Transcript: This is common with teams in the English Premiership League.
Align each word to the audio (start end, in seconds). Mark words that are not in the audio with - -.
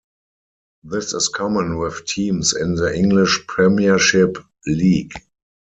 This 0.83 1.13
is 1.13 1.27
common 1.27 1.77
with 1.77 2.05
teams 2.07 2.55
in 2.55 2.73
the 2.73 2.91
English 2.91 3.45
Premiership 3.47 4.35
League. 4.65 5.13